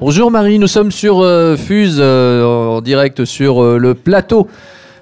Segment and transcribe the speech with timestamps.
[0.00, 4.48] Bonjour Marie, nous sommes sur euh, Fuse euh, en direct sur euh, le plateau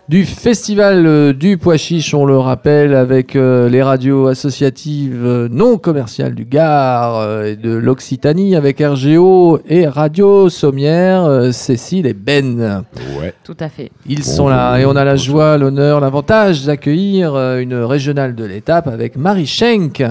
[0.09, 5.49] du Festival euh, du Pois Chiche, on le rappelle, avec euh, les radios associatives euh,
[5.51, 12.07] non commerciales du Gard euh, et de l'Occitanie, avec RGO et Radio Sommière, euh, Cécile
[12.07, 12.85] et Ben.
[13.21, 13.35] Ouais.
[13.45, 13.91] Tout à fait.
[14.07, 18.45] Ils sont là et on a la joie, l'honneur, l'avantage d'accueillir euh, une régionale de
[18.45, 20.03] l'étape avec Marie Schenk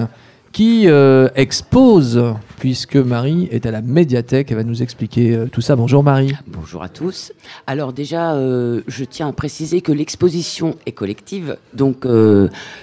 [0.58, 2.20] qui euh, expose,
[2.58, 4.50] puisque Marie est à la médiathèque.
[4.50, 5.76] Elle va nous expliquer euh, tout ça.
[5.76, 6.32] Bonjour Marie.
[6.48, 7.32] Bonjour à tous.
[7.68, 12.08] Alors déjà, euh, je tiens à préciser que l'exposition est collective, donc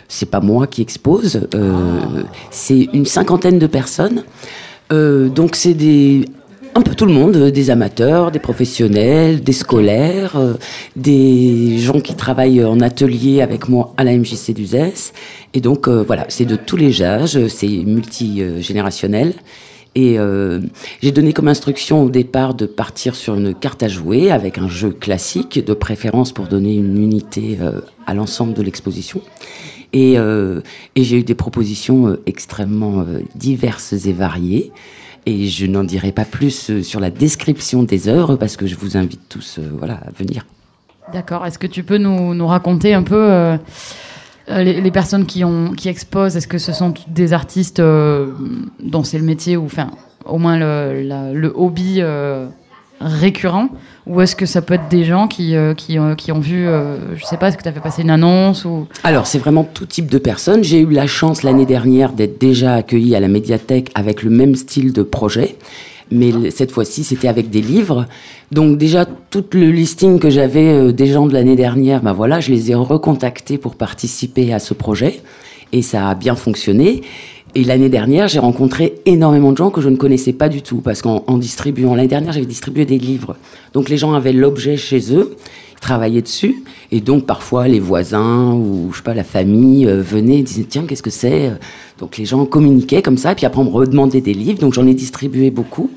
[0.08, 4.24] c'est pas moi qui expose, euh, c'est une cinquantaine de personnes.
[4.90, 6.30] Donc c'est des
[6.78, 10.54] un peu tout le monde, euh, des amateurs, des professionnels, des scolaires, euh,
[10.98, 15.14] des gens qui travaillent en atelier avec moi à la MJC d'Uzès.
[15.54, 19.34] Et donc euh, voilà, c'est de tous les âges, c'est multigénérationnel.
[19.98, 20.60] Et euh,
[21.02, 24.68] j'ai donné comme instruction au départ de partir sur une carte à jouer avec un
[24.68, 27.58] jeu classique, de préférence pour donner une unité
[28.06, 29.22] à l'ensemble de l'exposition.
[29.94, 34.74] Et, et j'ai eu des propositions extrêmement diverses et variées.
[35.26, 38.76] Et je n'en dirai pas plus euh, sur la description des œuvres parce que je
[38.76, 40.46] vous invite tous euh, voilà, à venir.
[41.12, 41.46] D'accord.
[41.46, 43.58] Est-ce que tu peux nous, raconter un peu euh,
[44.48, 45.44] les, personnes qui,
[45.86, 46.36] exposent?
[46.36, 49.92] Est-ce que ce sont des artistes dont c'est le métier ou enfin
[50.26, 52.02] au moins le, hobby
[53.00, 53.70] récurrent?
[54.08, 56.68] Ou est-ce que ça peut être des gens qui, euh, qui, euh, qui ont vu,
[56.68, 58.88] euh, je sais pas, est-ce que tu as fait une annonce ou...
[59.04, 60.64] Alors, c'est vraiment tout type de personnes.
[60.64, 64.56] J'ai eu la chance l'année dernière d'être déjà accueillie à la médiathèque avec le même
[64.56, 65.56] style de projet.
[66.12, 68.06] Mais cette fois-ci, c'était avec des livres.
[68.52, 72.40] Donc déjà, tout le listing que j'avais euh, des gens de l'année dernière, bah voilà,
[72.40, 75.22] je les ai recontactés pour participer à ce projet.
[75.72, 77.02] Et ça a bien fonctionné.
[77.58, 80.82] Et l'année dernière, j'ai rencontré énormément de gens que je ne connaissais pas du tout.
[80.82, 83.38] Parce qu'en en distribuant, l'année dernière, j'avais distribué des livres.
[83.74, 85.38] Donc les gens avaient l'objet chez eux,
[85.74, 86.64] ils travaillaient dessus.
[86.92, 90.66] Et donc parfois, les voisins ou, je sais pas, la famille euh, venaient et disaient,
[90.68, 91.54] tiens, qu'est-ce que c'est
[91.98, 93.32] Donc les gens communiquaient comme ça.
[93.32, 94.60] Et puis après, on me redemandait des livres.
[94.60, 95.90] Donc j'en ai distribué beaucoup.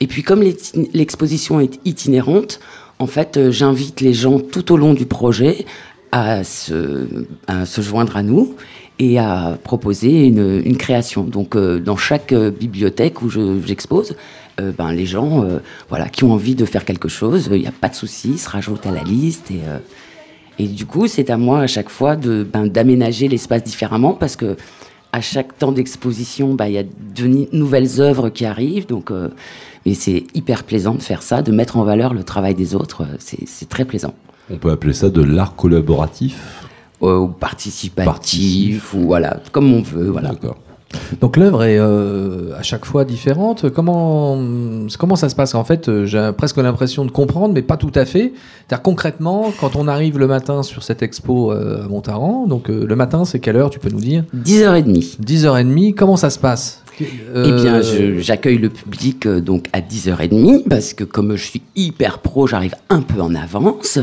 [0.00, 2.58] Et puis comme l'ex- l'exposition est itinérante,
[2.98, 5.66] en fait, euh, j'invite les gens tout au long du projet
[6.12, 7.06] à se,
[7.78, 8.54] joindre à nous
[8.98, 11.24] et à proposer une, création.
[11.24, 14.16] Donc euh, dans chaque euh, bibliothèque où je- j'expose,
[14.60, 15.46] euh, ben, les gens
[15.88, 18.38] voilà, qui ont envie de faire quelque chose, il n'y a pas de souci, ils
[18.38, 19.50] se rajoutent à la liste.
[19.50, 19.60] Et,
[20.62, 24.36] et du coup, c'est à moi à chaque fois de, ben, d'aménager l'espace différemment parce
[24.36, 24.56] que
[25.12, 28.86] à chaque temps d'exposition, ben, il y a de nouvelles œuvres qui arrivent.
[28.86, 29.10] Donc,
[29.86, 33.06] mais c'est hyper plaisant de faire ça, de mettre en valeur le travail des autres.
[33.18, 34.14] c'est très plaisant.
[34.50, 36.66] On peut appeler ça de l'art collaboratif.
[37.02, 40.10] Euh, ou participatif, ou voilà, comme on veut.
[40.10, 40.30] Voilà.
[40.30, 40.56] D'accord.
[41.20, 43.70] Donc l'œuvre est euh, à chaque fois différente.
[43.70, 44.36] Comment,
[44.98, 45.54] comment ça se passe?
[45.54, 48.32] En fait, euh, j'ai presque l'impression de comprendre, mais pas tout à fait.
[48.68, 52.86] C'est-à-dire concrètement, quand on arrive le matin sur cette expo euh, à Montaran, donc euh,
[52.86, 54.24] le matin, c'est quelle heure Tu peux nous dire?
[54.36, 55.20] 10h30.
[55.20, 56.82] 10h30, comment ça se passe?
[57.34, 61.62] Eh bien, je- j'accueille le public euh, donc à 10h30 parce que comme je suis
[61.76, 63.98] hyper pro, j'arrive un peu en avance.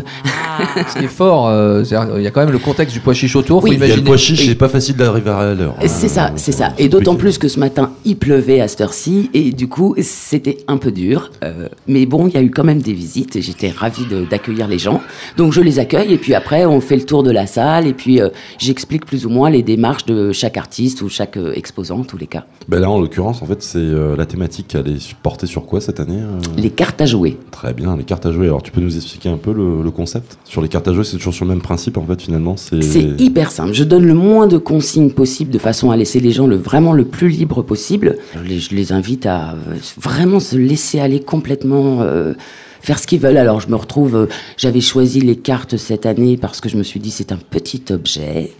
[0.87, 1.83] Ce qui est fort, euh,
[2.17, 3.63] il y a quand même le contexte du pois chiche autour.
[3.63, 3.77] Oui.
[3.77, 5.75] faut Il y a le pois chiche, c'est pas facile d'arriver à l'heure.
[5.81, 6.73] Et C'est ça, c'est ça.
[6.77, 10.57] Et d'autant plus que ce matin, il pleuvait à cette heure-ci, et du coup, c'était
[10.67, 11.31] un peu dur.
[11.43, 14.25] Euh, mais bon, il y a eu quand même des visites, et j'étais ravie de-
[14.25, 15.01] d'accueillir les gens.
[15.37, 17.93] Donc je les accueille, et puis après, on fait le tour de la salle, et
[17.93, 21.99] puis euh, j'explique plus ou moins les démarches de chaque artiste ou chaque euh, exposant,
[21.99, 22.45] en tous les cas.
[22.67, 24.75] Ben là, en l'occurrence, en fait, c'est euh, la thématique.
[24.75, 27.37] Elle est portée sur quoi cette année euh Les cartes à jouer.
[27.51, 28.45] Très bien, les cartes à jouer.
[28.47, 31.03] Alors, tu peux nous expliquer un peu le, le concept Sur les cartes à jouer,
[31.03, 32.57] c'est toujours sur le même principe, en fait, finalement.
[32.57, 33.73] C'est C'est hyper simple.
[33.73, 36.93] Je donne le moins de consignes possible de façon à laisser les gens le, vraiment
[36.93, 38.17] le plus libre possible.
[38.35, 42.01] Je les, je les invite à euh, vraiment se laisser aller complètement.
[42.01, 42.33] euh,
[42.79, 43.37] faire ce qu'ils veulent.
[43.37, 44.25] Alors je me retrouve, euh,
[44.55, 47.83] j'avais choisi les cartes cette année parce que je me suis dit c'est un petit
[47.91, 48.53] objet,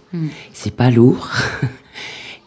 [0.52, 1.30] c'est pas lourd.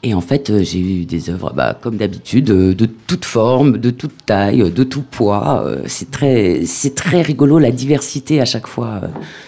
[0.03, 3.77] Et en fait, euh, j'ai eu des œuvres, bah, comme d'habitude, euh, de toute forme,
[3.77, 5.63] de toute taille, de tout poids.
[5.67, 9.01] Euh, C'est très, c'est très rigolo la diversité à chaque fois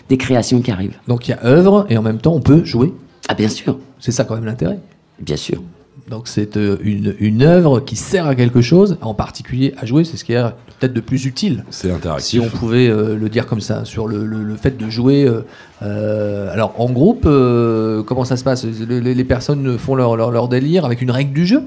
[0.10, 0.98] des créations qui arrivent.
[1.08, 2.94] Donc il y a œuvre et en même temps on peut jouer.
[3.30, 4.80] Ah bien sûr, C'est ça quand même l'intérêt.
[5.20, 5.62] bien sûr.
[6.10, 10.04] Donc c'est euh, une, une œuvre qui sert à quelque chose, en particulier à jouer,
[10.04, 10.44] c'est ce qui est
[10.80, 11.64] peut-être de plus utile.
[11.70, 12.42] c'est Si interactif.
[12.44, 15.26] on pouvait euh, le dire comme ça, sur le, le- le fait de jouer.
[15.82, 18.66] euh, alors en groupe, euh, comment ça se passe?
[18.66, 21.62] Le- les, les personnes font leur, leur, leur délire avec une règle du jeu?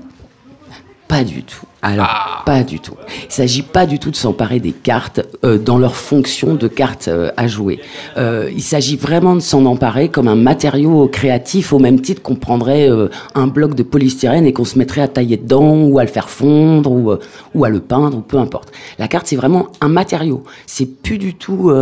[1.08, 1.64] Pas du tout.
[1.82, 2.96] Alors, pas du tout.
[3.28, 7.06] Il s'agit pas du tout de s'emparer des cartes euh, dans leur fonction de cartes
[7.06, 7.78] euh, à jouer.
[8.16, 12.34] Euh, il s'agit vraiment de s'en emparer comme un matériau créatif au même titre qu'on
[12.34, 16.02] prendrait euh, un bloc de polystyrène et qu'on se mettrait à tailler dedans ou à
[16.02, 17.14] le faire fondre ou,
[17.54, 18.72] ou à le peindre ou peu importe.
[18.98, 20.42] La carte, c'est vraiment un matériau.
[20.66, 21.72] C'est plus du tout...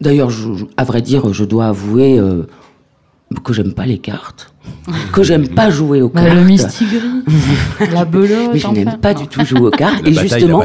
[0.00, 0.30] D'ailleurs,
[0.76, 2.20] à vrai dire, je dois avouer
[3.44, 4.52] que j'aime pas les cartes,
[5.12, 6.36] que j'aime pas jouer aux Bah, cartes.
[6.36, 7.00] le mistigris,
[7.92, 8.50] la belote.
[8.52, 10.02] Mais je n'aime pas du tout jouer aux cartes.
[10.02, 10.64] La et bataille, justement,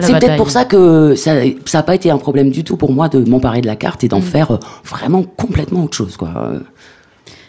[0.00, 3.08] c'est peut-être pour ça que ça n'a pas été un problème du tout pour moi
[3.08, 6.16] de m'emparer de la carte et d'en faire euh, vraiment complètement autre chose.
[6.16, 6.28] Quoi.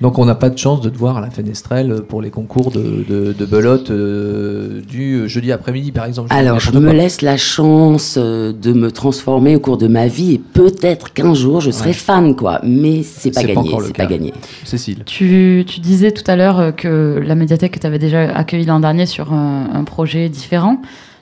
[0.01, 2.71] Donc on n'a pas de chance de te voir à la fenestrelle pour les concours
[2.71, 6.29] de, de, de belote euh, du jeudi après-midi par exemple.
[6.33, 6.93] Alors, je me quoi.
[6.93, 11.33] laisse la chance euh, de me transformer au cours de ma vie et peut-être qu'un
[11.33, 12.61] jour je serai fan, quoi.
[12.63, 14.33] Mais c'est pas C'est pas gagné, c'est pas gagné.
[14.63, 15.03] Cécile.
[15.05, 18.65] Tu, tu disais tout à l'heure euh, que la médiathèque que tu avais déjà accueillie
[18.65, 20.81] l'an dernier sur un, un projet différent.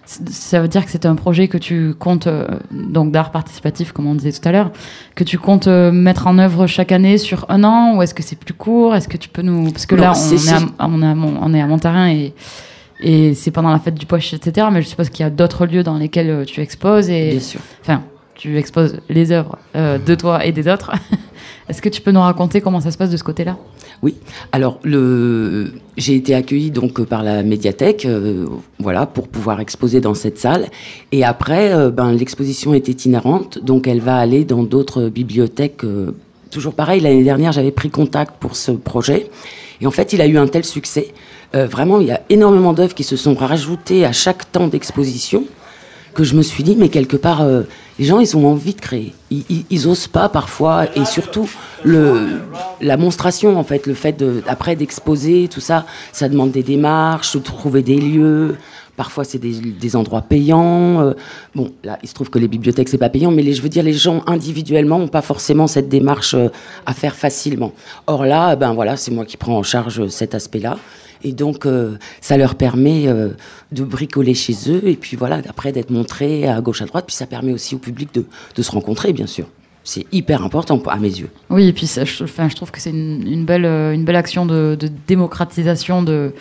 [0.09, 4.07] Ça veut dire que c'est un projet que tu comptes, euh, donc d'art participatif, comme
[4.07, 4.71] on disait tout à l'heure,
[5.15, 8.23] que tu comptes euh, mettre en œuvre chaque année sur un an, ou est-ce que
[8.23, 8.95] c'est plus court?
[8.95, 9.69] Est-ce que tu peux nous.
[9.71, 12.09] Parce que Non, là, on est, à, on, est à Mont- on est à Montarin
[12.09, 12.33] et,
[13.01, 14.67] et c'est pendant la fête du poche, etc.
[14.71, 17.31] Mais je suppose qu'il y a d'autres lieux dans lesquels euh, tu exposes et.
[17.31, 17.59] Bien sûr.
[17.81, 18.01] Enfin,
[18.33, 20.91] tu exposes les œuvres euh, de toi et des autres.
[21.69, 23.57] Est-ce que tu peux nous raconter comment ça se passe de ce côté-là?
[24.51, 25.73] Alors, le...
[25.97, 28.45] j'ai été accueillie donc euh, par la médiathèque, euh,
[28.79, 30.67] voilà, pour pouvoir exposer dans cette salle.
[31.11, 35.81] Et après, euh, ben, l'exposition est itinérante, donc elle va aller dans d'autres bibliothèques.
[36.51, 39.29] toujours pareil, l'année dernière, j'avais pris contact pour ce projet.
[39.81, 41.13] Et en fait, il a eu un tel succès.
[41.53, 45.45] Vraiment, il y a énormément d'œuvres qui se sont rajoutées à chaque temps d'exposition
[46.17, 47.61] que je me suis dit, mais quelque part, euh,
[47.99, 49.13] les gens, ils ont envie de créer.
[49.29, 51.47] Ils, ils, osent pas parfois, et surtout
[51.83, 52.39] le,
[52.81, 57.35] la monstration, en fait, le fait de, après d'exposer, tout ça, ça demande des démarches,
[57.35, 58.55] de trouver des lieux.
[58.97, 61.01] Parfois, c'est des, endroits payants.
[61.01, 61.13] euh,
[61.53, 63.83] bon, là, il se trouve que les bibliothèques, c'est pas payant, mais je veux dire,
[63.83, 66.49] les gens individuellement n'ont pas forcément cette démarche euh,
[66.87, 67.73] à faire facilement.
[68.07, 70.79] Or là, ben voilà, c'est moi qui prends en charge cet aspect-là.
[71.23, 73.07] Et donc, euh, ça leur permet
[73.71, 77.05] de bricoler chez eux et puis voilà, après d'être montré à gauche, à droite.
[77.05, 79.45] Puis ça permet aussi au public de se rencontrer, bien sûr.
[79.89, 81.29] C'est hyper important à mes yeux.
[81.49, 84.03] Oui, et puis ça, je, enfin, je trouve que c'est une, une belle, euh, une
[84.03, 86.33] belle action de, de démocratisation de,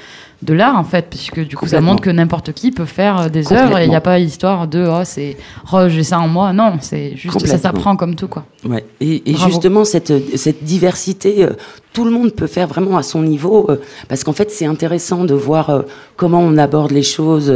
[0.42, 3.28] de l'art, en fait, puisque du coup, ça montre que n'importe qui peut faire euh,
[3.28, 5.36] des œuvres et il n'y a pas histoire de oh, c'est
[5.72, 6.52] oh, j'ai ça en moi.
[6.52, 8.44] Non, c'est juste ça s'apprend comme tout, quoi.
[8.68, 8.84] Ouais.
[9.00, 11.52] Et, justement, cette, cette diversité, euh,
[11.92, 15.24] tout le monde peut faire vraiment à son niveau, euh, parce qu'en fait, c'est intéressant
[15.24, 15.82] de voir euh,
[16.16, 17.52] comment on aborde les choses,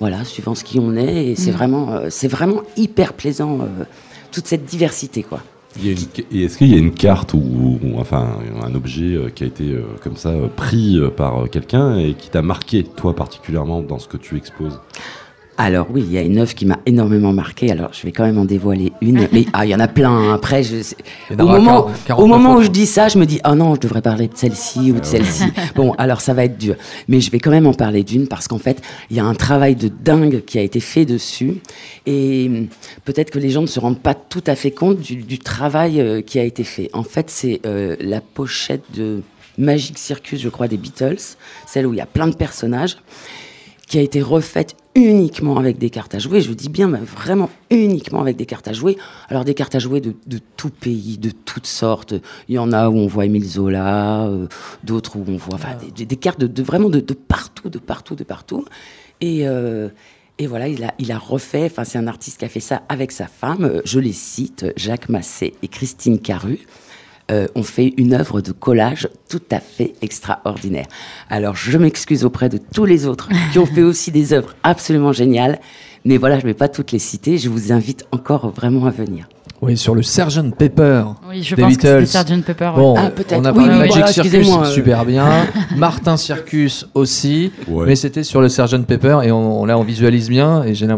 [0.00, 1.54] voilà, suivant ce qui on est, et c'est Mm.
[1.54, 3.58] vraiment, c'est vraiment hyper plaisant,
[4.32, 5.40] toute cette diversité, quoi.
[5.78, 9.84] Est-ce qu'il y a une carte ou, enfin un objet euh, qui a été euh,
[10.02, 14.18] comme ça euh, pris par quelqu'un et qui t'a marqué toi particulièrement dans ce que
[14.18, 14.78] tu exposes?
[15.58, 17.70] Alors oui, il y a une œuvre qui m'a énormément marqué.
[17.70, 19.28] Alors je vais quand même en dévoiler une.
[19.32, 20.10] Mais ah, il y en a plein.
[20.10, 20.34] hein.
[20.34, 20.76] Après, je,
[21.30, 23.74] au moment, 40, 49 au moment où je dis ça, je me dis ah non,
[23.74, 25.44] je devrais parler de celle-ci ou de celle-ci.
[25.74, 26.76] bon, alors ça va être dur.
[27.08, 29.34] Mais je vais quand même en parler d'une parce qu'en fait, il y a un
[29.34, 31.54] travail de dingue qui a été fait dessus.
[32.06, 32.66] Et hum,
[33.04, 36.00] peut-être que les gens ne se rendent pas tout à fait compte du, du travail
[36.00, 36.88] euh, qui a été fait.
[36.94, 39.22] En fait, c'est euh, la pochette de
[39.58, 42.96] Magic Circus, je crois, des Beatles, celle où il y a plein de personnages
[43.86, 46.40] qui a été refaite uniquement avec des cartes à jouer.
[46.40, 48.96] Je dis bien, mais vraiment uniquement avec des cartes à jouer.
[49.28, 52.14] Alors des cartes à jouer de, de tout pays, de toutes sortes.
[52.48, 54.46] Il y en a où on voit Émile Zola, euh,
[54.84, 57.78] d'autres où on voit enfin, des, des cartes de, de- vraiment de, de partout, de
[57.78, 58.64] partout, de partout.
[59.20, 59.88] Et, euh,
[60.38, 61.64] et voilà, il a, il a refait.
[61.66, 63.64] Enfin, c'est un artiste qui a fait ça avec sa femme.
[63.64, 66.58] euh, Je les cite, Jacques Massé et Christine Caru.
[67.32, 70.84] Euh, ont fait une œuvre de collage tout à fait extraordinaire.
[71.30, 75.12] Alors, je m'excuse auprès de tous les autres qui ont fait aussi des œuvres absolument
[75.12, 75.58] géniales,
[76.04, 77.38] mais voilà, je ne vais pas toutes les citer.
[77.38, 79.28] Je vous invite encore vraiment à venir.
[79.64, 81.04] Oui, sur le Sgt Pepper.
[81.30, 82.06] Oui, je des pense que c'était Beatles.
[82.40, 82.64] Sgt Pepper.
[82.70, 82.76] ouais.
[82.76, 83.38] Bon, Ah, peut-être.
[83.40, 84.64] on a parlé oui, de Magic voilà, Circus, euh.
[84.64, 85.24] super bien.
[85.76, 87.86] Martin Circus aussi, Ouais.
[87.86, 90.88] mais c'était sur le Sgt Pepper et on, là on visualise bien et j'ai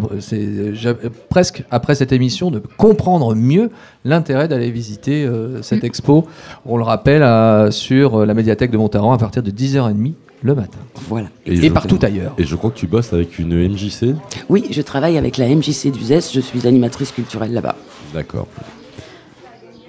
[0.72, 0.94] j'ai
[1.28, 3.70] presque après cette émission de comprendre mieux
[4.06, 5.86] l'intérêt d'aller visiter euh, cette Mm.
[5.86, 6.26] expo.
[6.64, 10.14] On le rappelle à- sur euh, la médiathèque de Montaran à partir de 10h30
[10.44, 11.28] le matin Voilà.
[11.46, 12.34] et, partout ailleurs.
[12.36, 14.14] Et je crois que tu bosses avec une MJC.
[14.50, 16.20] Oui, je travaille avec la MJC d'Uzès.
[16.34, 17.76] Je suis animatrice culturelle là-bas.
[18.12, 18.46] D'accord.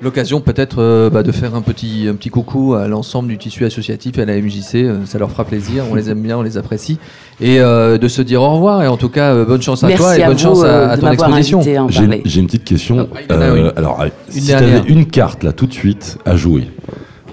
[0.02, 3.66] L'occasion peut-être euh, bah, de faire un petit, un petit coucou à l'ensemble du tissu
[3.66, 6.42] associatif et à la MJC, euh, ça leur fera plaisir, on les aime bien, on
[6.42, 7.00] les apprécie,
[7.42, 9.88] et euh, de se dire au revoir, et en tout cas euh, bonne chance à
[9.88, 11.62] Merci toi et à bonne vous chance à, euh, ton exposition.
[11.90, 13.10] J'ai une petite question.
[13.14, 13.74] Ah, il y en a une.
[13.78, 14.82] alors, Une si dernière.
[14.82, 16.68] t'avais une carte là tout de suite à jouer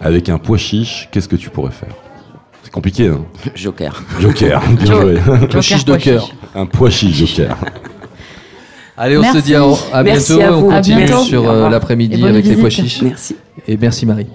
[0.01, 1.95] avec un pois chiche, qu'est-ce que tu pourrais faire?
[2.73, 3.09] Compliqué.
[3.09, 3.25] Hein.
[3.55, 4.03] Joker.
[4.21, 5.19] Joker, bien Jo- joué.
[5.51, 6.29] Pois chiche de cœur.
[6.55, 7.57] Un pois chiche Joker.
[8.97, 10.41] Allez, on se dit à, bientôt.
[10.41, 10.53] à.
[10.59, 11.23] On À continue bientôt.
[11.25, 12.85] sur euh, l'après-midi avec les pois visite.
[12.85, 13.03] chiches.
[13.03, 13.37] Merci.
[13.67, 14.27] Et merci Marie.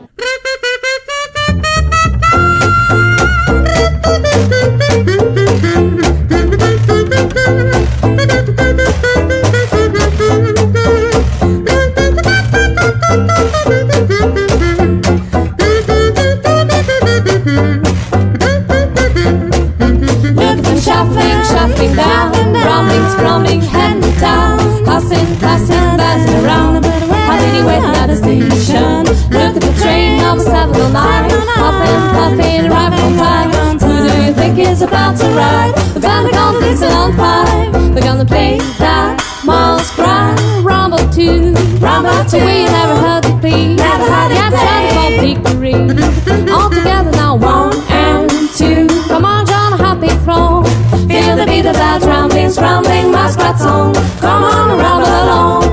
[35.07, 35.73] About to ride?
[35.95, 37.73] We're gonna go Dixon on five.
[37.93, 42.43] We're gonna play that Miles cry, rumble two, rumble two.
[42.43, 45.73] We never heard it be, never heard it yeah, for victory.
[46.51, 48.87] All together now, one and two.
[49.07, 50.65] Come on, John, happy throne.
[51.07, 53.93] Feel the beat of that rumbling, scrambling muskrat song.
[54.19, 55.66] Come on, rumble along.